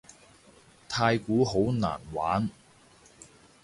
[0.89, 2.49] 太鼓好難玩